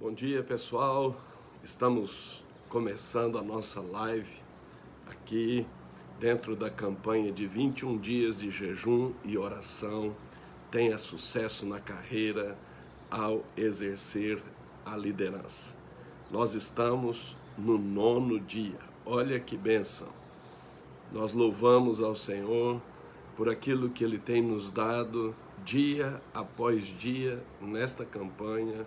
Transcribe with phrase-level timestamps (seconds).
[0.00, 1.20] Bom dia, pessoal.
[1.60, 4.30] Estamos começando a nossa live
[5.10, 5.66] aqui
[6.20, 10.14] dentro da campanha de 21 dias de jejum e oração.
[10.70, 12.56] Tenha sucesso na carreira
[13.10, 14.40] ao exercer
[14.86, 15.74] a liderança.
[16.30, 18.78] Nós estamos no nono dia.
[19.04, 20.10] Olha que bênção.
[21.10, 22.80] Nós louvamos ao Senhor
[23.36, 28.86] por aquilo que Ele tem nos dado dia após dia nesta campanha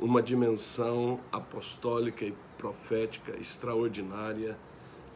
[0.00, 4.58] uma dimensão apostólica e profética extraordinária,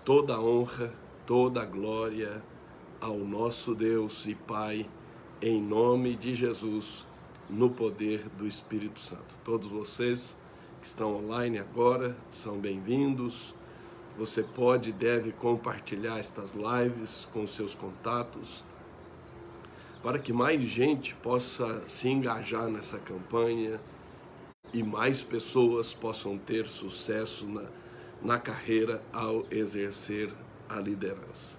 [0.04, 0.92] toda a honra,
[1.26, 2.42] toda a glória
[3.00, 4.88] ao nosso Deus e Pai,
[5.42, 7.06] em nome de Jesus,
[7.48, 9.34] no poder do Espírito Santo.
[9.44, 10.36] Todos vocês
[10.80, 13.54] que estão online agora são bem-vindos.
[14.18, 18.64] Você pode e deve compartilhar estas lives com seus contatos
[20.02, 23.78] para que mais gente possa se engajar nessa campanha
[24.72, 27.64] e mais pessoas possam ter sucesso na,
[28.22, 30.32] na carreira ao exercer
[30.68, 31.58] a liderança.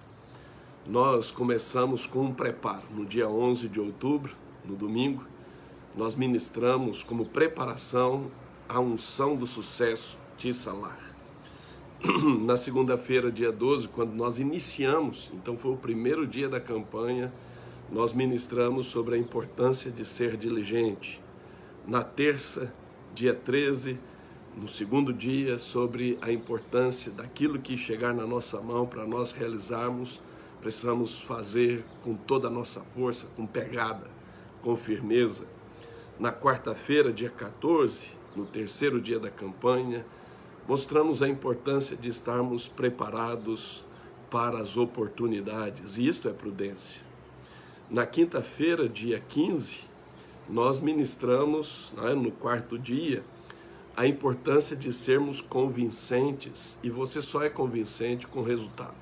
[0.86, 2.84] Nós começamos com um preparo.
[2.90, 5.24] No dia 11 de outubro, no domingo,
[5.94, 8.30] nós ministramos como preparação
[8.68, 10.98] a unção do sucesso de Salar.
[12.44, 17.32] Na segunda-feira, dia 12, quando nós iniciamos, então foi o primeiro dia da campanha,
[17.90, 21.20] nós ministramos sobre a importância de ser diligente.
[21.86, 22.72] Na terça,
[23.14, 23.98] dia 13,
[24.56, 30.20] no segundo dia, sobre a importância daquilo que chegar na nossa mão para nós realizarmos,
[30.60, 34.10] precisamos fazer com toda a nossa força, com pegada,
[34.62, 35.46] com firmeza.
[36.18, 40.04] Na quarta-feira, dia 14, no terceiro dia da campanha,
[40.68, 43.84] mostramos a importância de estarmos preparados
[44.30, 47.00] para as oportunidades, e isto é prudência.
[47.90, 49.84] Na quinta-feira, dia 15,
[50.48, 53.24] nós ministramos né, no quarto dia
[53.96, 58.96] a importância de sermos convincentes e você só é convincente com resultado.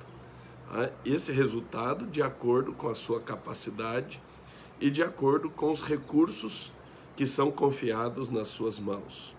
[0.72, 0.92] Né?
[1.04, 4.20] Esse resultado de acordo com a sua capacidade
[4.80, 6.72] e de acordo com os recursos
[7.16, 9.34] que são confiados nas suas mãos.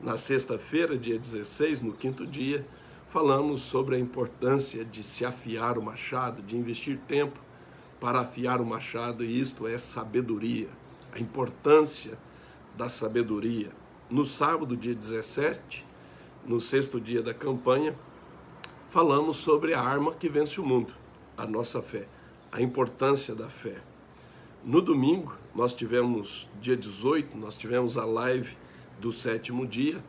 [0.00, 2.66] Na sexta-feira, dia 16, no quinto dia,
[3.08, 7.38] falamos sobre a importância de se afiar o machado, de investir tempo
[7.98, 10.68] para afiar o machado, e isto é sabedoria
[11.16, 12.18] a importância
[12.76, 13.70] da sabedoria.
[14.10, 15.84] No sábado, dia 17,
[16.44, 17.96] no sexto dia da campanha,
[18.90, 20.92] falamos sobre a arma que vence o mundo,
[21.36, 22.06] a nossa fé,
[22.52, 23.80] a importância da fé.
[24.62, 28.56] No domingo, nós tivemos, dia 18, nós tivemos a live
[29.00, 30.04] do sétimo dia,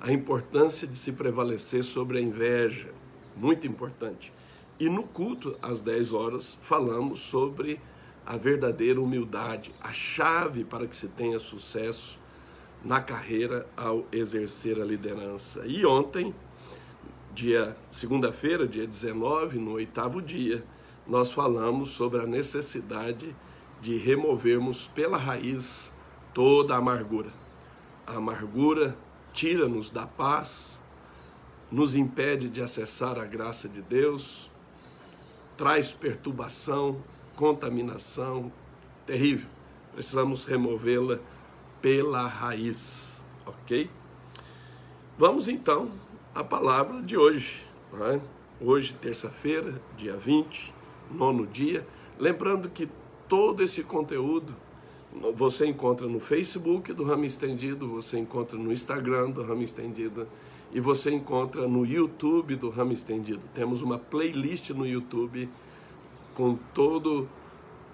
[0.00, 2.90] a importância de se prevalecer sobre a inveja,
[3.36, 4.32] muito importante.
[4.80, 7.80] E no culto, às 10 horas, falamos sobre
[8.26, 12.18] a verdadeira humildade, a chave para que se tenha sucesso
[12.84, 15.62] na carreira ao exercer a liderança.
[15.64, 16.34] E ontem,
[17.32, 20.64] dia segunda-feira, dia 19, no oitavo dia,
[21.06, 23.34] nós falamos sobre a necessidade
[23.80, 25.94] de removermos pela raiz
[26.34, 27.30] toda a amargura.
[28.04, 28.96] A amargura
[29.32, 30.80] tira-nos da paz,
[31.70, 34.50] nos impede de acessar a graça de Deus,
[35.56, 37.00] traz perturbação,
[37.36, 38.50] contaminação
[39.06, 39.48] terrível.
[39.92, 41.20] Precisamos removê-la
[41.80, 43.88] pela raiz, ok?
[45.16, 45.90] Vamos então
[46.34, 47.64] à palavra de hoje.
[48.12, 48.20] É?
[48.60, 50.74] Hoje, terça-feira, dia 20,
[51.10, 51.86] nono dia.
[52.18, 52.88] Lembrando que
[53.28, 54.54] todo esse conteúdo
[55.34, 60.26] você encontra no Facebook do Ramo Estendido, você encontra no Instagram do Ramo Estendido
[60.72, 63.40] e você encontra no YouTube do Ramo Estendido.
[63.54, 65.48] Temos uma playlist no YouTube
[66.36, 67.26] com todo,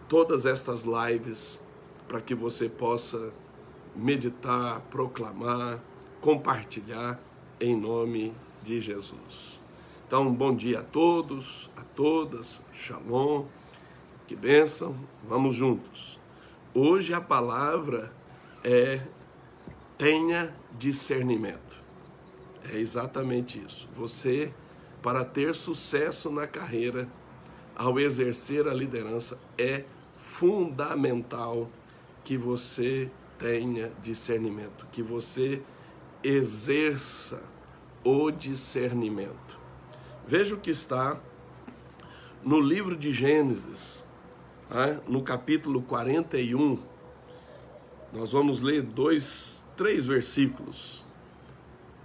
[0.09, 1.63] todas estas lives
[2.09, 3.33] para que você possa
[3.95, 5.81] meditar, proclamar,
[6.21, 7.21] compartilhar
[7.61, 9.61] em nome de Jesus.
[10.07, 13.47] Então, bom dia a todos, a todas, shalom,
[14.27, 16.19] que bênção, vamos juntos.
[16.75, 18.13] Hoje a palavra
[18.65, 19.03] é
[19.97, 21.81] tenha discernimento.
[22.73, 23.89] É exatamente isso.
[23.97, 24.53] Você,
[25.01, 27.09] para ter sucesso na carreira,
[27.77, 29.85] ao exercer a liderança, é
[30.17, 31.69] fundamental
[32.25, 35.63] que você tenha discernimento, que você
[36.23, 37.43] exerça
[38.05, 39.59] o discernimento.
[40.27, 41.19] Veja o que está
[42.43, 44.05] no livro de Gênesis,
[44.71, 45.01] né?
[45.09, 46.79] no capítulo 41.
[48.13, 51.05] Nós vamos ler dois, três versículos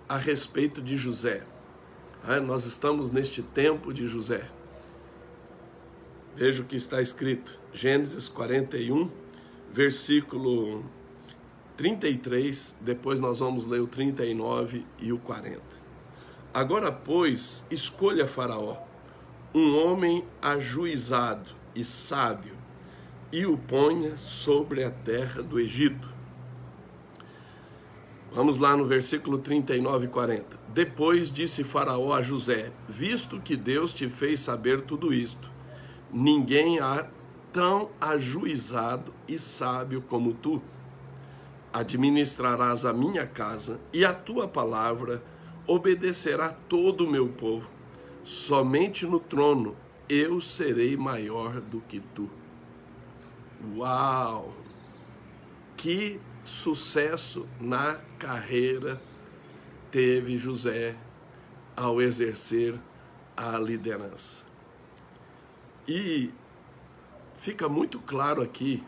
[0.07, 1.43] a respeito de José.
[2.23, 2.39] Né?
[2.39, 4.49] Nós estamos neste tempo de José.
[6.37, 9.09] Veja o que está escrito, Gênesis 41,
[9.73, 10.85] versículo
[11.75, 15.59] 33, depois nós vamos ler o 39 e o 40.
[16.53, 18.77] Agora, pois, escolha Faraó,
[19.51, 22.53] um homem ajuizado e sábio,
[23.31, 26.07] e o ponha sobre a terra do Egito.
[28.31, 30.59] Vamos lá no versículo 39 e 40.
[30.67, 35.56] Depois disse Faraó a José: Visto que Deus te fez saber tudo isto,
[36.11, 37.07] ninguém há
[37.51, 40.61] tão ajuizado e sábio como tu.
[41.71, 45.23] Administrarás a minha casa e a tua palavra
[45.65, 47.69] obedecerá todo o meu povo.
[48.23, 49.75] Somente no trono
[50.09, 52.29] eu serei maior do que tu.
[53.75, 54.53] Uau!
[55.75, 59.01] Que sucesso na carreira
[59.91, 60.95] teve José
[61.75, 62.79] ao exercer
[63.35, 64.46] a liderança.
[65.87, 66.31] E
[67.39, 68.83] fica muito claro aqui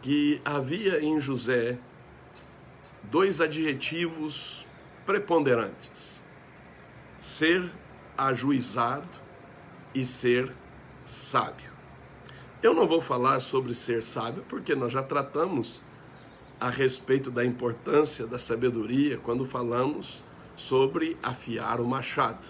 [0.00, 1.78] que havia em José
[3.02, 4.66] dois adjetivos
[5.04, 6.22] preponderantes:
[7.20, 7.70] ser
[8.16, 9.20] ajuizado
[9.94, 10.50] e ser
[11.04, 11.72] sábio.
[12.62, 15.82] Eu não vou falar sobre ser sábio porque nós já tratamos
[16.58, 20.24] a respeito da importância da sabedoria quando falamos
[20.56, 22.46] sobre afiar o machado.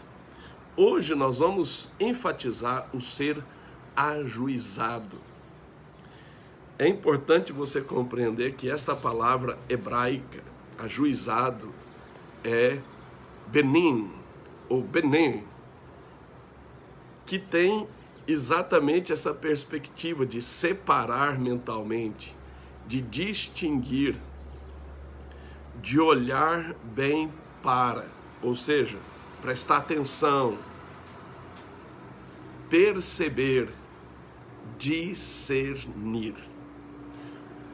[0.77, 3.41] Hoje nós vamos enfatizar o ser
[3.95, 5.19] ajuizado.
[6.77, 10.43] É importante você compreender que esta palavra hebraica,
[10.77, 11.73] ajuizado,
[12.43, 12.81] é
[13.47, 14.11] benin
[14.69, 15.45] ou benem,
[17.25, 17.87] que tem
[18.27, 22.35] exatamente essa perspectiva de separar mentalmente,
[22.85, 24.17] de distinguir,
[25.77, 27.33] de olhar bem
[27.63, 28.09] para,
[28.43, 28.99] ou seja,
[29.45, 30.57] prestar atenção,
[32.71, 33.69] perceber,
[34.79, 36.35] discernir.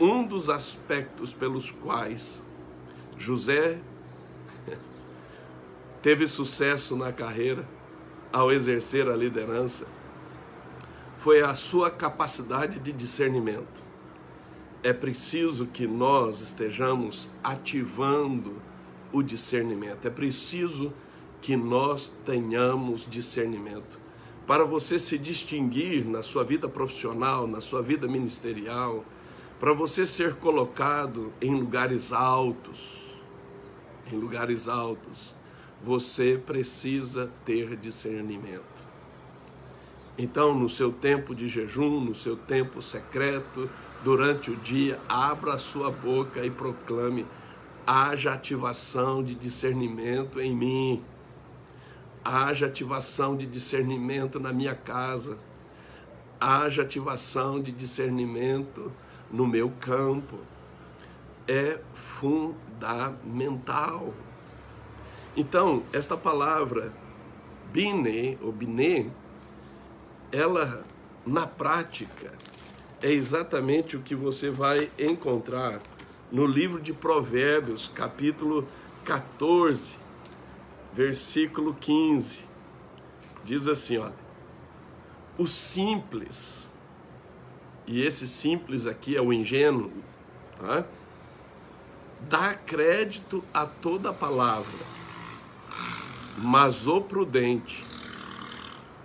[0.01, 2.43] Um dos aspectos pelos quais
[3.17, 3.79] José
[6.03, 7.65] teve sucesso na carreira
[8.33, 9.87] ao exercer a liderança
[11.21, 13.81] foi a sua capacidade de discernimento.
[14.83, 18.61] É preciso que nós estejamos ativando
[19.13, 20.05] o discernimento.
[20.09, 20.93] É preciso
[21.41, 23.99] que nós tenhamos discernimento.
[24.47, 29.05] Para você se distinguir na sua vida profissional, na sua vida ministerial,
[29.59, 32.99] para você ser colocado em lugares altos,
[34.11, 35.35] em lugares altos,
[35.85, 38.65] você precisa ter discernimento.
[40.19, 43.71] Então, no seu tempo de jejum, no seu tempo secreto,
[44.03, 47.27] durante o dia, abra a sua boca e proclame:
[47.87, 51.03] haja ativação de discernimento em mim,
[52.25, 55.39] haja ativação de discernimento na minha casa,
[56.41, 58.93] haja ativação de discernimento
[59.31, 60.39] no meu campo.
[61.47, 61.81] É
[62.19, 64.13] fundamental.
[65.37, 66.93] Então, esta palavra,
[67.73, 69.11] bine, ou bine,
[70.33, 70.85] ela
[71.27, 72.33] na prática
[73.03, 75.81] é exatamente o que você vai encontrar
[76.31, 78.69] no livro de Provérbios, capítulo
[79.05, 80.00] 14,
[80.93, 82.45] versículo 15.
[83.45, 84.15] Diz assim, olha:
[85.39, 86.69] O simples,
[87.87, 89.91] e esse simples aqui é o ingênuo,
[90.59, 90.85] tá?
[92.29, 94.87] Dá crédito a toda palavra,
[96.37, 97.85] mas o prudente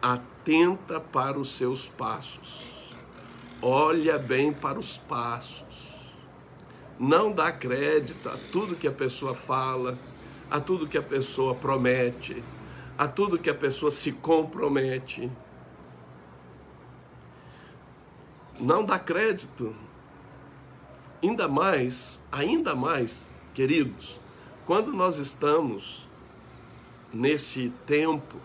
[0.02, 2.62] atenta para os seus passos.
[3.62, 5.64] Olha bem para os passos.
[7.00, 9.98] Não dá crédito a tudo que a pessoa fala,
[10.50, 12.44] a tudo que a pessoa promete,
[12.98, 15.32] a tudo que a pessoa se compromete.
[18.60, 19.76] Não dá crédito.
[21.22, 24.20] Ainda mais, ainda mais, queridos,
[24.66, 26.08] quando nós estamos
[27.12, 28.38] nesse tempo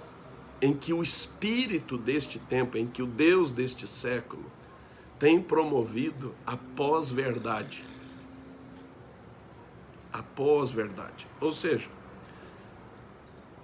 [0.63, 4.45] em que o espírito deste tempo, em que o Deus deste século
[5.19, 7.85] tem promovido a pós-verdade.
[10.13, 11.27] A pós-verdade.
[11.41, 11.89] Ou seja,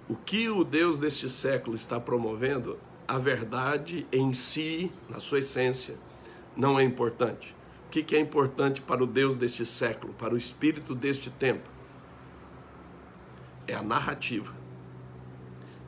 [0.07, 2.77] o que o Deus deste século está promovendo,
[3.07, 5.95] a verdade em si, na sua essência,
[6.55, 7.55] não é importante.
[7.85, 11.69] O que é importante para o Deus deste século, para o espírito deste tempo?
[13.65, 14.57] É a narrativa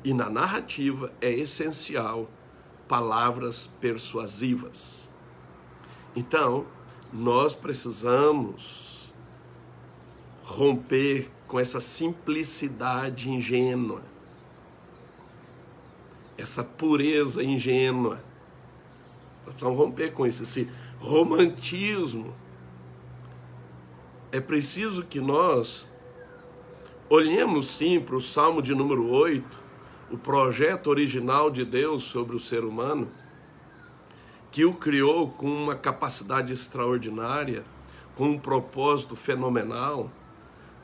[0.03, 2.29] e na narrativa é essencial
[2.87, 5.09] palavras persuasivas.
[6.15, 6.65] Então,
[7.11, 8.88] nós precisamos
[10.49, 14.01] romper com essa simplicidade ingênua,
[16.37, 18.23] essa pureza ingênua.
[19.45, 20.67] Nós precisamos romper com isso, esse
[20.99, 22.33] romantismo
[24.31, 25.87] é preciso que nós
[27.09, 29.45] olhemos sim para o Salmo de número 8,
[30.11, 33.07] o projeto original de Deus sobre o ser humano,
[34.51, 37.63] que o criou com uma capacidade extraordinária,
[38.15, 40.11] com um propósito fenomenal,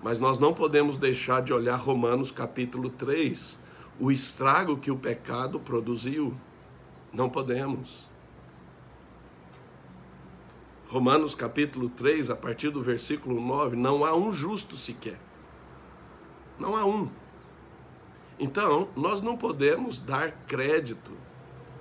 [0.06, 3.58] mas nós não podemos deixar de olhar Romanos capítulo 3,
[4.00, 6.32] o estrago que o pecado produziu.
[7.12, 8.08] Não podemos.
[10.88, 15.20] Romanos capítulo 3, a partir do versículo 9, não há um justo sequer.
[16.60, 17.10] Não há um.
[18.40, 21.14] Então, nós não podemos dar crédito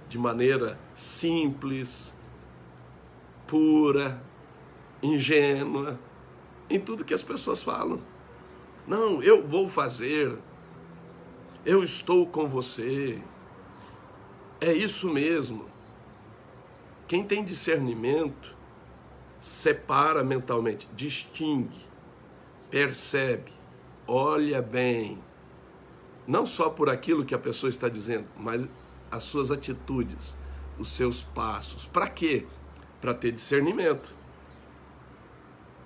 [0.08, 2.14] de maneira simples,
[3.46, 4.18] pura,
[5.02, 6.00] ingênua,
[6.70, 8.13] em tudo que as pessoas falam.
[8.86, 10.38] Não, eu vou fazer,
[11.64, 13.20] eu estou com você.
[14.60, 15.66] É isso mesmo.
[17.08, 18.54] Quem tem discernimento
[19.40, 21.84] separa mentalmente, distingue,
[22.70, 23.52] percebe,
[24.06, 25.18] olha bem,
[26.26, 28.66] não só por aquilo que a pessoa está dizendo, mas
[29.10, 30.36] as suas atitudes,
[30.78, 31.86] os seus passos.
[31.86, 32.46] Para quê?
[33.00, 34.14] Para ter discernimento.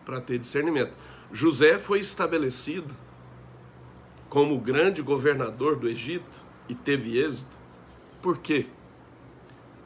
[0.04, 0.94] Para ter discernimento.
[1.32, 2.96] José foi estabelecido
[4.28, 7.56] como grande governador do Egito e teve êxito.
[8.20, 8.66] Por quê?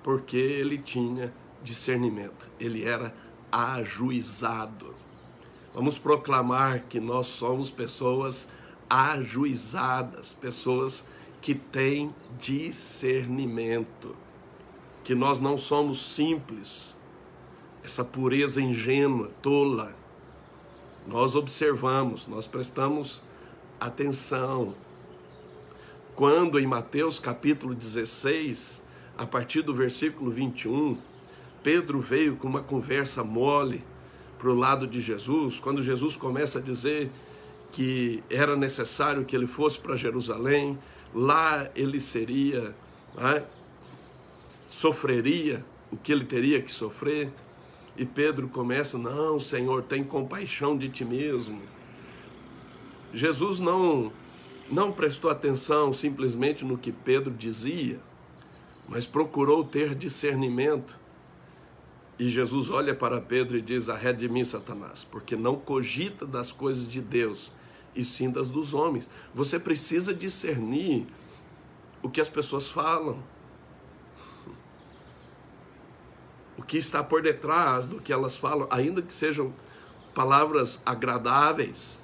[0.02, 1.32] Porque ele tinha
[1.62, 2.48] discernimento.
[2.58, 3.14] Ele era
[3.50, 4.94] ajuizado.
[5.74, 8.48] Vamos proclamar que nós somos pessoas
[8.88, 11.06] ajuizadas, pessoas
[11.40, 14.14] que têm discernimento,
[15.02, 16.96] que nós não somos simples,
[17.82, 20.01] essa pureza ingênua, tola.
[21.06, 23.22] Nós observamos, nós prestamos
[23.80, 24.74] atenção.
[26.14, 28.82] Quando em Mateus capítulo 16,
[29.16, 30.96] a partir do versículo 21,
[31.62, 33.84] Pedro veio com uma conversa mole
[34.38, 37.10] para o lado de Jesus, quando Jesus começa a dizer
[37.70, 40.78] que era necessário que ele fosse para Jerusalém,
[41.14, 42.74] lá ele seria,
[43.16, 43.44] né,
[44.68, 47.30] sofreria o que ele teria que sofrer.
[47.96, 51.60] E Pedro começa: Não, Senhor, tem compaixão de ti mesmo.
[53.12, 54.12] Jesus não,
[54.70, 58.00] não prestou atenção simplesmente no que Pedro dizia,
[58.88, 60.98] mas procurou ter discernimento
[62.18, 66.52] e Jesus olha para Pedro e diz: Arrede de mim, Satanás, porque não cogita das
[66.52, 67.52] coisas de Deus,
[67.96, 69.10] e sim das dos homens.
[69.34, 71.06] Você precisa discernir
[72.02, 73.22] o que as pessoas falam,
[76.62, 79.52] o que está por detrás do que elas falam, ainda que sejam
[80.14, 82.00] palavras agradáveis,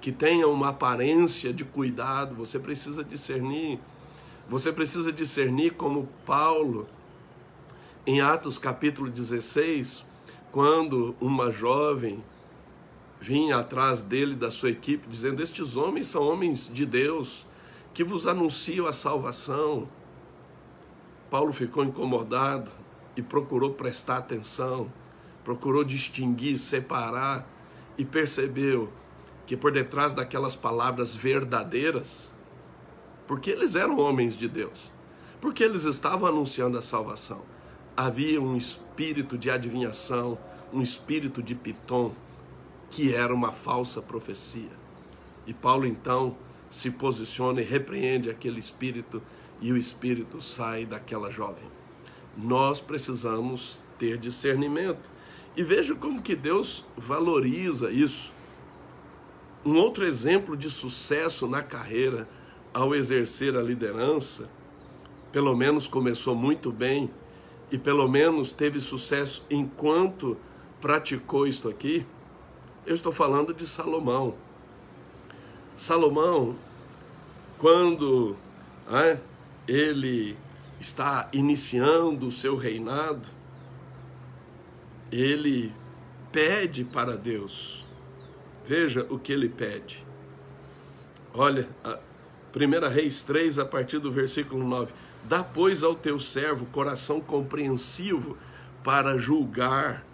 [0.00, 3.80] que tenham uma aparência de cuidado, você precisa discernir.
[4.48, 6.88] Você precisa discernir como Paulo
[8.06, 10.04] em Atos capítulo 16,
[10.52, 12.22] quando uma jovem
[13.20, 17.44] vinha atrás dele, da sua equipe, dizendo: Estes homens são homens de Deus,
[17.92, 19.88] que vos anunciam a salvação.
[21.28, 22.70] Paulo ficou incomodado
[23.20, 24.92] e procurou prestar atenção,
[25.44, 27.46] procurou distinguir, separar
[27.96, 28.92] e percebeu
[29.46, 32.34] que por detrás daquelas palavras verdadeiras,
[33.26, 34.90] porque eles eram homens de Deus,
[35.40, 37.42] porque eles estavam anunciando a salvação
[38.00, 40.38] havia um espírito de adivinhação,
[40.72, 42.12] um espírito de Pitom,
[42.90, 44.70] que era uma falsa profecia.
[45.46, 46.34] E Paulo então
[46.70, 49.22] se posiciona e repreende aquele espírito,
[49.60, 51.69] e o espírito sai daquela jovem.
[52.36, 55.10] Nós precisamos ter discernimento.
[55.56, 58.32] E veja como que Deus valoriza isso.
[59.64, 62.28] Um outro exemplo de sucesso na carreira
[62.72, 64.48] ao exercer a liderança,
[65.32, 67.10] pelo menos começou muito bem
[67.70, 70.36] e pelo menos teve sucesso enquanto
[70.80, 72.06] praticou isto aqui,
[72.86, 74.34] eu estou falando de Salomão.
[75.76, 76.56] Salomão,
[77.58, 78.36] quando
[78.90, 79.18] é,
[79.68, 80.36] ele
[80.80, 83.22] está iniciando o seu reinado,
[85.12, 85.72] ele
[86.32, 87.84] pede para Deus.
[88.66, 90.04] Veja o que ele pede.
[91.34, 91.68] Olha,
[92.54, 94.92] 1 Reis 3, a partir do versículo 9
[95.24, 98.36] Dá, pois, ao teu servo coração compreensivo
[98.82, 100.04] para julgar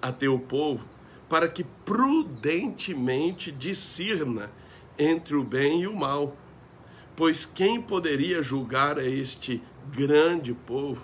[0.00, 0.86] a teu povo,
[1.28, 4.50] para que prudentemente discirna
[4.98, 6.36] entre o bem e o mal.
[7.14, 11.02] Pois quem poderia julgar a este grande povo?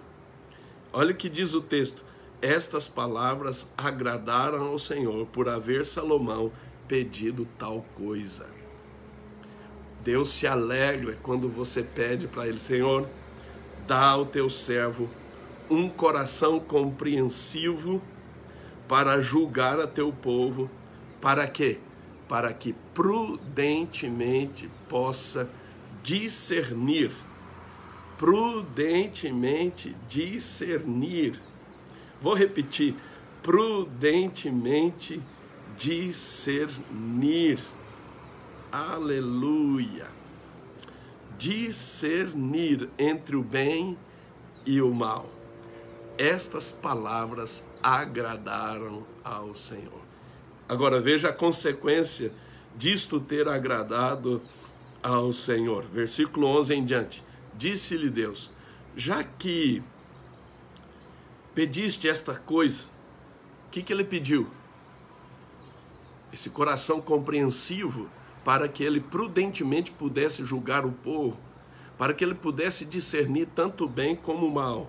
[0.92, 2.04] Olha o que diz o texto:
[2.40, 6.52] Estas palavras agradaram ao Senhor por haver Salomão
[6.86, 8.46] pedido tal coisa.
[10.02, 13.06] Deus se alegra quando você pede para Ele, Senhor,
[13.86, 15.08] dá ao teu servo
[15.70, 18.00] um coração compreensivo
[18.88, 20.70] para julgar a teu povo,
[21.20, 21.78] para quê?
[22.26, 25.48] Para que prudentemente possa
[26.02, 27.12] discernir,
[28.18, 31.40] prudentemente discernir.
[32.20, 32.96] Vou repetir,
[33.42, 35.22] prudentemente
[35.78, 37.60] discernir.
[38.70, 40.08] Aleluia.
[41.38, 43.96] Discernir entre o bem
[44.66, 45.30] e o mal.
[46.18, 50.02] Estas palavras agradaram ao Senhor.
[50.68, 52.32] Agora veja a consequência
[52.76, 54.42] disto ter agradado
[55.00, 55.84] ao Senhor.
[55.84, 57.27] Versículo 11 em diante.
[57.58, 58.50] Disse-lhe Deus:
[58.96, 59.82] Já que
[61.54, 62.84] pediste esta coisa,
[63.66, 64.48] o que, que ele pediu?
[66.32, 68.08] Esse coração compreensivo
[68.44, 71.36] para que ele prudentemente pudesse julgar o povo,
[71.98, 74.88] para que ele pudesse discernir tanto o bem como o mal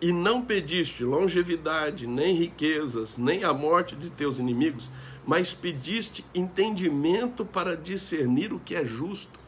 [0.00, 4.90] e não pediste longevidade, nem riquezas, nem a morte de teus inimigos,
[5.26, 9.45] mas pediste entendimento para discernir o que é justo.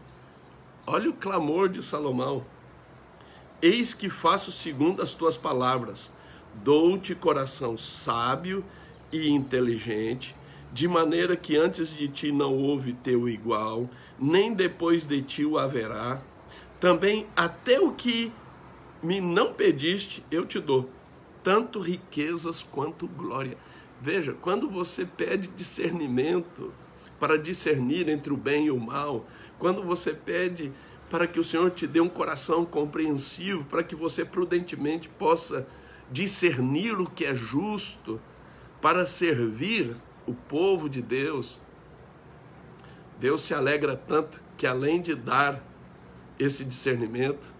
[0.90, 2.46] Olha o clamor de Salomão.
[3.60, 6.10] Eis que faço segundo as tuas palavras,
[6.64, 8.64] dou-te coração sábio
[9.12, 10.34] e inteligente,
[10.72, 13.86] de maneira que antes de ti não houve teu igual,
[14.18, 16.22] nem depois de ti o haverá.
[16.80, 18.32] Também até o que
[19.02, 20.88] me não pediste, eu te dou,
[21.42, 23.58] tanto riquezas quanto glória.
[24.00, 26.72] Veja, quando você pede discernimento
[27.18, 29.26] para discernir entre o bem e o mal,
[29.58, 30.72] quando você pede
[31.10, 35.66] para que o Senhor te dê um coração compreensivo, para que você prudentemente possa
[36.10, 38.20] discernir o que é justo,
[38.80, 39.96] para servir
[40.26, 41.60] o povo de Deus,
[43.18, 45.62] Deus se alegra tanto que além de dar
[46.38, 47.52] esse discernimento,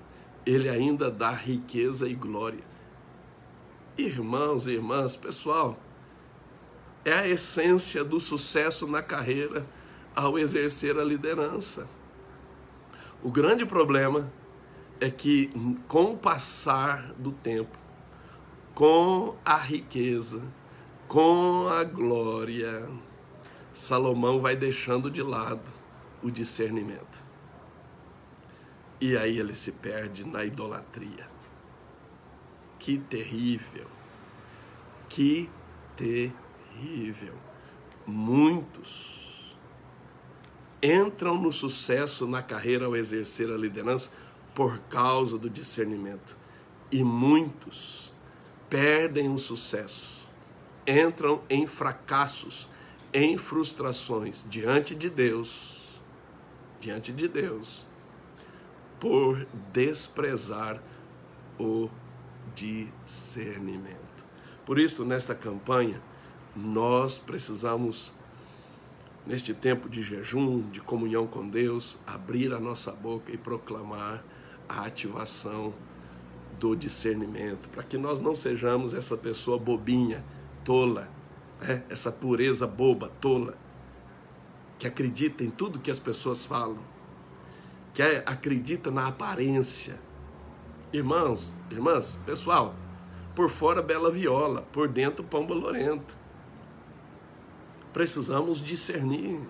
[0.46, 2.62] ele ainda dá riqueza e glória.
[3.96, 5.78] Irmãos e irmãs, pessoal,
[7.04, 9.66] é a essência do sucesso na carreira
[10.18, 11.88] ao exercer a liderança.
[13.22, 14.28] O grande problema
[15.00, 15.48] é que,
[15.86, 17.78] com o passar do tempo,
[18.74, 20.42] com a riqueza,
[21.06, 22.88] com a glória,
[23.72, 25.72] Salomão vai deixando de lado
[26.20, 27.24] o discernimento.
[29.00, 31.28] E aí ele se perde na idolatria.
[32.76, 33.86] Que terrível.
[35.08, 35.48] Que
[35.96, 37.34] terrível.
[38.04, 39.27] Muitos
[40.82, 44.10] entram no sucesso na carreira ao exercer a liderança
[44.54, 46.36] por causa do discernimento.
[46.90, 48.12] E muitos
[48.70, 50.28] perdem o sucesso,
[50.86, 52.68] entram em fracassos,
[53.12, 56.00] em frustrações diante de Deus.
[56.80, 57.88] Diante de Deus
[58.98, 60.80] por desprezar
[61.58, 61.88] o
[62.54, 63.96] discernimento.
[64.66, 66.00] Por isso, nesta campanha,
[66.54, 68.12] nós precisamos,
[69.28, 74.24] neste tempo de jejum, de comunhão com Deus, abrir a nossa boca e proclamar
[74.66, 75.74] a ativação
[76.58, 80.24] do discernimento, para que nós não sejamos essa pessoa bobinha,
[80.64, 81.08] tola,
[81.60, 81.84] né?
[81.90, 83.54] essa pureza boba, tola,
[84.78, 86.78] que acredita em tudo que as pessoas falam
[87.98, 89.98] que acredita na aparência.
[90.92, 92.76] Irmãos, irmãs, pessoal,
[93.34, 96.16] por fora bela viola, por dentro pão bolorento.
[97.92, 99.40] Precisamos discernir.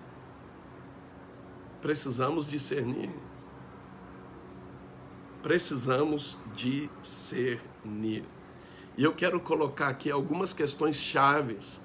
[1.81, 3.11] Precisamos discernir.
[5.41, 8.25] Precisamos discernir.
[8.97, 11.79] E eu quero colocar aqui algumas questões chaves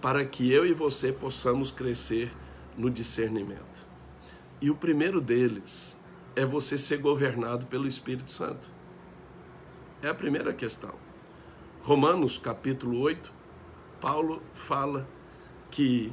[0.00, 2.32] para que eu e você possamos crescer
[2.76, 3.86] no discernimento.
[4.60, 5.96] E o primeiro deles
[6.34, 8.68] é você ser governado pelo Espírito Santo.
[10.02, 10.94] É a primeira questão.
[11.82, 13.32] Romanos capítulo 8,
[14.00, 15.06] Paulo fala
[15.70, 16.12] que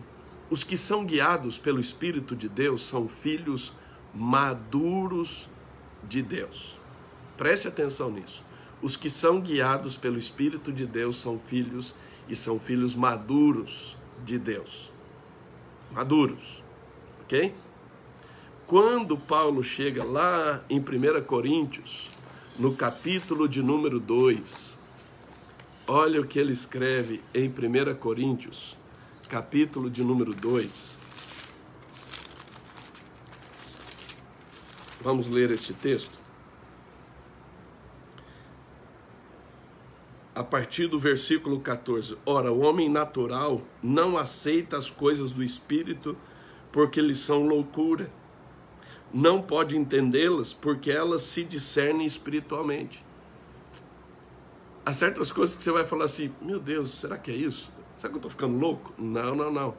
[0.49, 3.73] os que são guiados pelo Espírito de Deus são filhos
[4.13, 5.49] maduros
[6.03, 6.77] de Deus.
[7.35, 8.43] Preste atenção nisso.
[8.81, 11.95] Os que são guiados pelo Espírito de Deus são filhos
[12.29, 14.91] e são filhos maduros de Deus.
[15.91, 16.63] Maduros,
[17.23, 17.53] ok?
[18.67, 22.09] Quando Paulo chega lá em 1 Coríntios,
[22.57, 24.79] no capítulo de número 2,
[25.87, 28.75] olha o que ele escreve em 1 Coríntios,
[29.27, 30.97] capítulo de número 2.
[35.01, 36.17] Vamos ler este texto.
[40.33, 46.17] A partir do versículo 14: Ora, o homem natural não aceita as coisas do espírito,
[46.71, 48.11] porque lhes são loucura
[49.15, 53.01] não pode entendê-las porque elas se discernem espiritualmente.
[54.85, 57.71] Há certas coisas que você vai falar assim: meu Deus, será que é isso?
[57.97, 58.93] Será que eu estou ficando louco?
[58.97, 59.77] Não, não, não.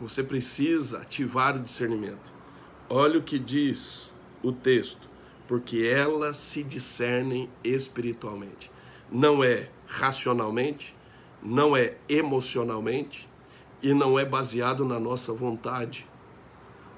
[0.00, 2.32] Você precisa ativar o discernimento.
[2.88, 5.08] Olha o que diz o texto,
[5.46, 8.70] porque elas se discernem espiritualmente.
[9.10, 10.94] Não é racionalmente,
[11.42, 13.28] não é emocionalmente
[13.82, 16.06] e não é baseado na nossa vontade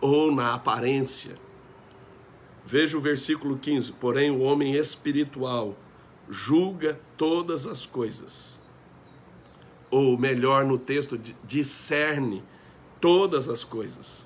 [0.01, 1.37] ou na aparência.
[2.65, 5.77] Veja o versículo 15: Porém, o homem espiritual
[6.29, 8.60] julga todas as coisas.
[9.91, 12.43] Ou melhor, no texto, discerne
[13.01, 14.25] todas as coisas,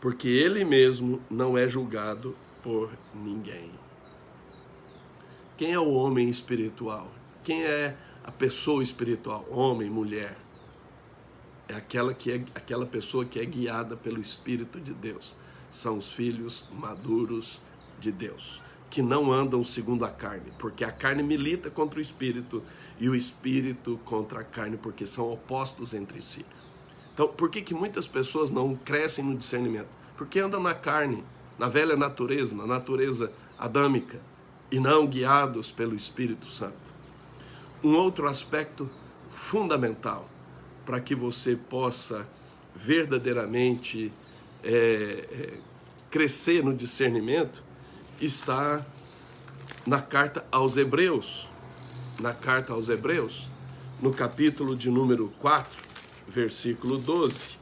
[0.00, 3.70] porque ele mesmo não é julgado por ninguém.
[5.56, 7.08] Quem é o homem espiritual?
[7.44, 9.46] Quem é a pessoa espiritual?
[9.50, 10.36] Homem, mulher.
[11.68, 15.36] É aquela que é aquela pessoa que é guiada pelo espírito de Deus.
[15.70, 17.60] São os filhos maduros
[18.00, 22.62] de Deus, que não andam segundo a carne, porque a carne milita contra o espírito
[22.98, 26.44] e o espírito contra a carne, porque são opostos entre si.
[27.12, 29.88] Então, por que, que muitas pessoas não crescem no discernimento?
[30.16, 31.24] Porque andam na carne,
[31.58, 34.20] na velha natureza, na natureza adâmica,
[34.70, 36.76] e não guiados pelo Espírito Santo.
[37.82, 38.88] Um outro aspecto
[39.34, 40.28] fundamental
[40.84, 42.26] para que você possa
[42.74, 44.12] verdadeiramente
[44.62, 45.58] é, é,
[46.10, 47.62] crescer no discernimento
[48.20, 48.84] está
[49.86, 51.48] na carta aos Hebreus.
[52.20, 53.48] Na carta aos Hebreus,
[54.00, 55.70] no capítulo de número 4,
[56.26, 57.56] versículo 12.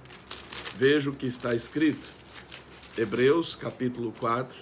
[0.77, 2.09] Veja o que está escrito.
[2.97, 4.57] Hebreus, capítulo 4,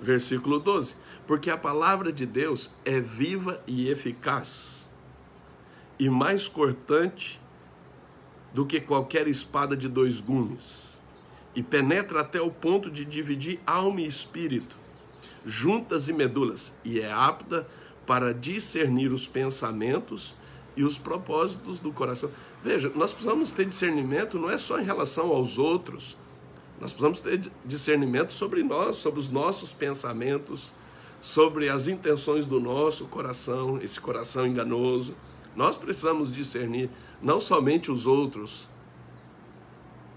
[0.00, 0.96] versículo 12.
[1.26, 4.88] Porque a palavra de Deus é viva e eficaz,
[5.98, 7.40] e mais cortante
[8.52, 10.98] do que qualquer espada de dois gumes,
[11.54, 14.81] e penetra até o ponto de dividir alma e espírito,
[15.44, 17.66] juntas e medulas, e é apta
[18.06, 20.34] para discernir os pensamentos
[20.76, 22.30] e os propósitos do coração.
[22.62, 26.16] Veja, nós precisamos ter discernimento não é só em relação aos outros,
[26.80, 30.72] nós precisamos ter discernimento sobre nós, sobre os nossos pensamentos,
[31.20, 35.14] sobre as intenções do nosso coração, esse coração enganoso.
[35.54, 36.90] Nós precisamos discernir
[37.22, 38.68] não somente os outros,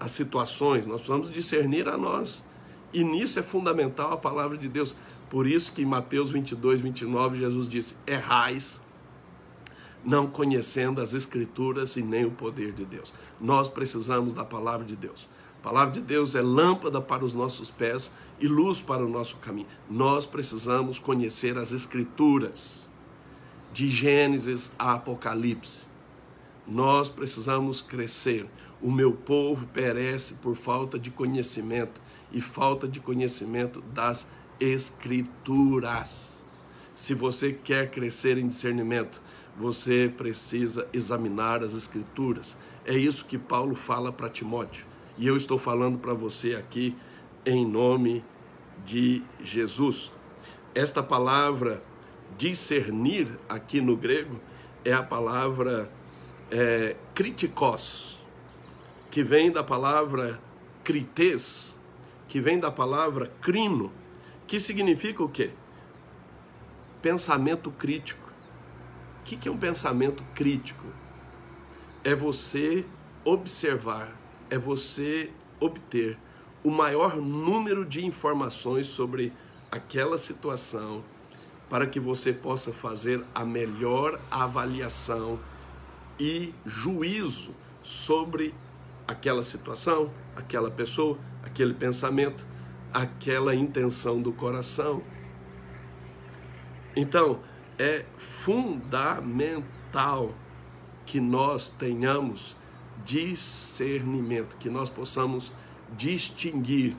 [0.00, 2.42] as situações, nós precisamos discernir a nós.
[2.92, 4.96] E nisso é fundamental a palavra de Deus.
[5.28, 8.80] Por isso que em Mateus 22, 29, Jesus disse: Errais
[10.06, 13.12] não conhecendo as Escrituras e nem o poder de Deus.
[13.40, 15.28] Nós precisamos da palavra de Deus.
[15.60, 19.38] A palavra de Deus é lâmpada para os nossos pés e luz para o nosso
[19.38, 19.66] caminho.
[19.90, 22.86] Nós precisamos conhecer as Escrituras,
[23.72, 25.80] de Gênesis a Apocalipse.
[26.66, 28.46] Nós precisamos crescer.
[28.80, 34.36] O meu povo perece por falta de conhecimento e falta de conhecimento das Escrituras.
[36.94, 39.20] Se você quer crescer em discernimento,
[39.56, 42.56] você precisa examinar as Escrituras.
[42.84, 44.86] É isso que Paulo fala para Timóteo.
[45.18, 46.96] E eu estou falando para você aqui
[47.44, 48.24] em nome
[48.84, 50.12] de Jesus.
[50.74, 51.82] Esta palavra
[52.36, 54.40] discernir aqui no grego
[54.84, 55.90] é a palavra
[56.50, 58.18] é, kritikos,
[59.10, 60.40] que vem da palavra
[60.84, 61.76] crites,
[62.28, 63.90] que vem da palavra crino,
[64.46, 65.50] que significa o quê?
[67.02, 68.26] Pensamento crítico
[69.26, 70.86] que, que é um pensamento crítico?
[72.04, 72.86] É você
[73.24, 74.16] observar,
[74.48, 76.16] é você obter
[76.62, 79.32] o maior número de informações sobre
[79.70, 81.02] aquela situação
[81.68, 85.40] para que você possa fazer a melhor avaliação
[86.20, 87.50] e juízo
[87.82, 88.54] sobre
[89.08, 92.46] aquela situação, aquela pessoa, aquele pensamento,
[92.96, 95.02] aquela intenção do coração.
[96.96, 97.40] Então,
[97.78, 99.62] é fundamental
[101.04, 102.56] que nós tenhamos
[103.04, 105.52] discernimento, que nós possamos
[105.92, 106.96] distinguir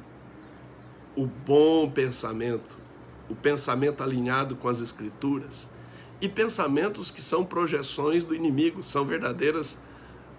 [1.15, 2.77] o bom pensamento,
[3.27, 5.67] o pensamento alinhado com as Escrituras
[6.21, 9.81] e pensamentos que são projeções do inimigo, são verdadeiras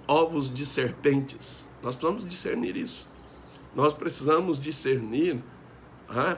[0.06, 1.66] ovos de serpentes.
[1.82, 3.08] Nós precisamos discernir isso.
[3.74, 5.42] Nós precisamos discernir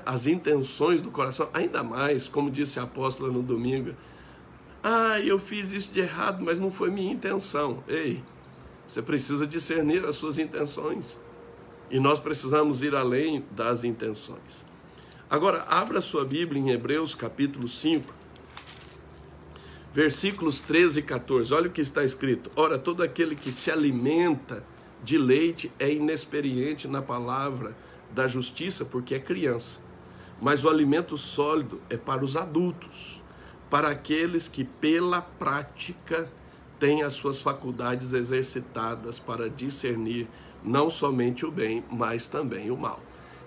[0.04, 3.94] as intenções do coração, ainda mais, como disse a apóstola no domingo,
[4.82, 7.84] ah, eu fiz isso de errado, mas não foi minha intenção.
[7.86, 8.22] Ei,
[8.88, 11.18] você precisa discernir as suas intenções.
[11.90, 14.64] E nós precisamos ir além das intenções.
[15.28, 18.12] Agora, abra sua Bíblia em Hebreus capítulo 5,
[19.92, 21.52] versículos 13 e 14.
[21.52, 22.50] Olha o que está escrito.
[22.56, 24.64] Ora, todo aquele que se alimenta
[25.02, 27.76] de leite é inexperiente na palavra
[28.10, 29.80] da justiça porque é criança.
[30.40, 33.20] Mas o alimento sólido é para os adultos,
[33.68, 36.30] para aqueles que pela prática
[36.78, 40.28] têm as suas faculdades exercitadas para discernir
[40.64, 43.00] não somente o bem, mas também o mal.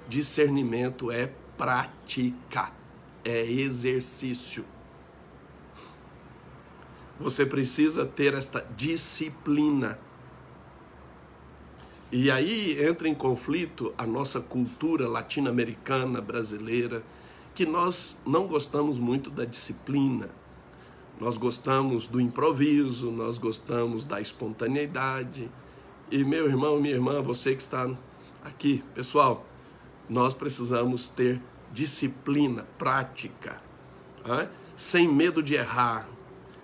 [0.07, 2.71] Discernimento é prática,
[3.23, 4.65] é exercício.
[7.19, 9.99] Você precisa ter esta disciplina.
[12.15, 17.01] E aí entra em conflito a nossa cultura latino-americana, brasileira,
[17.55, 20.29] que nós não gostamos muito da disciplina.
[21.19, 25.49] Nós gostamos do improviso, nós gostamos da espontaneidade.
[26.11, 27.89] E meu irmão, minha irmã, você que está
[28.43, 29.43] aqui, pessoal,
[30.07, 33.59] nós precisamos ter disciplina, prática,
[34.75, 36.07] sem medo de errar.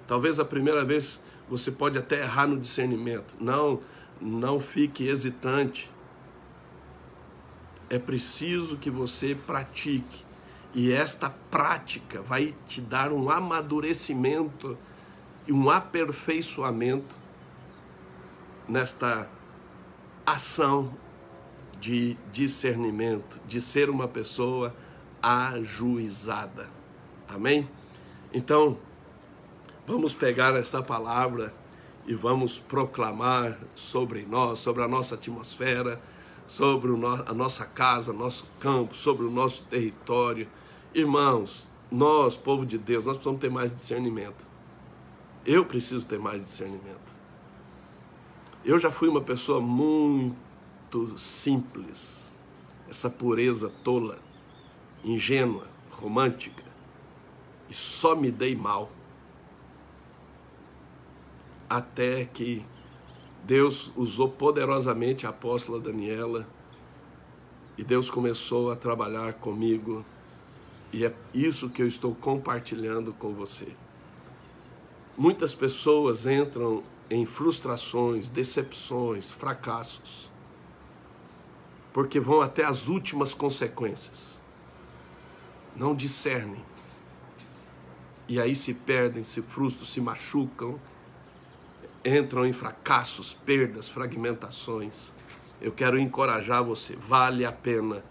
[0.05, 3.33] Talvez a primeira vez você pode até errar no discernimento.
[3.39, 3.79] Não,
[4.19, 5.89] não fique hesitante.
[7.89, 10.25] É preciso que você pratique.
[10.73, 14.77] E esta prática vai te dar um amadurecimento
[15.47, 17.15] e um aperfeiçoamento
[18.67, 19.27] nesta
[20.25, 20.93] ação
[21.79, 24.75] de discernimento, de ser uma pessoa
[25.21, 26.69] ajuizada.
[27.27, 27.67] Amém?
[28.31, 28.77] Então,
[29.87, 31.53] vamos pegar esta palavra
[32.09, 36.01] e vamos proclamar sobre nós, sobre a nossa atmosfera,
[36.47, 36.91] sobre
[37.27, 40.47] a nossa casa, nosso campo, sobre o nosso território.
[40.91, 44.43] Irmãos, nós, povo de Deus, nós precisamos ter mais discernimento.
[45.45, 47.13] Eu preciso ter mais discernimento.
[48.65, 52.31] Eu já fui uma pessoa muito simples,
[52.89, 54.17] essa pureza tola,
[55.03, 56.63] ingênua, romântica,
[57.69, 58.89] e só me dei mal.
[61.69, 62.65] Até que
[63.43, 66.47] Deus usou poderosamente a apóstola Daniela
[67.77, 70.03] e Deus começou a trabalhar comigo,
[70.91, 73.67] e é isso que eu estou compartilhando com você.
[75.17, 80.29] Muitas pessoas entram em frustrações, decepções, fracassos,
[81.93, 84.39] porque vão até as últimas consequências.
[85.75, 86.63] Não discernem.
[88.27, 90.79] E aí se perdem, se frustram, se machucam,
[92.03, 95.13] entram em fracassos, perdas, fragmentações.
[95.61, 98.03] Eu quero encorajar você, vale a pena,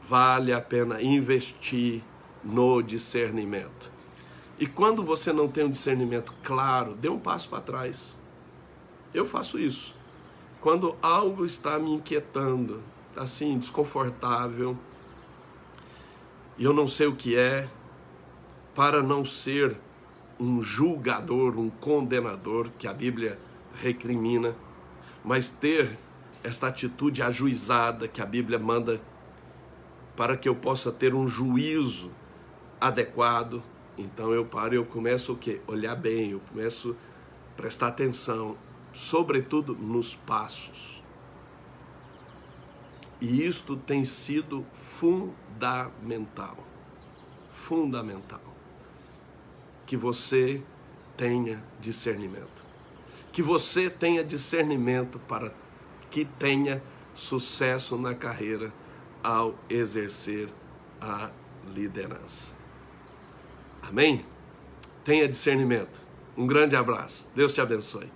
[0.00, 2.02] vale a pena investir
[2.42, 3.90] no discernimento.
[4.58, 8.16] E quando você não tem um discernimento claro, dê um passo para trás.
[9.14, 9.94] Eu faço isso.
[10.60, 12.82] Quando algo está me inquietando,
[13.16, 14.76] assim, desconfortável,
[16.56, 17.68] e eu não sei o que é,
[18.74, 19.76] para não ser
[20.42, 23.38] um julgador, um condenador, que a Bíblia
[23.76, 24.56] recrimina,
[25.24, 25.96] mas ter
[26.42, 29.00] esta atitude ajuizada que a Bíblia manda
[30.16, 32.10] para que eu possa ter um juízo
[32.80, 33.62] adequado.
[33.96, 35.60] Então eu paro e eu começo o quê?
[35.64, 36.96] Olhar bem, eu começo
[37.52, 38.56] a prestar atenção,
[38.92, 41.00] sobretudo nos passos.
[43.20, 46.56] E isto tem sido fundamental.
[47.54, 48.51] Fundamental.
[49.92, 50.62] Que você
[51.18, 52.64] tenha discernimento.
[53.30, 55.52] Que você tenha discernimento para
[56.10, 56.82] que tenha
[57.14, 58.72] sucesso na carreira
[59.22, 60.48] ao exercer
[60.98, 61.28] a
[61.74, 62.54] liderança.
[63.82, 64.24] Amém?
[65.04, 66.00] Tenha discernimento.
[66.38, 67.30] Um grande abraço.
[67.34, 68.10] Deus te abençoe.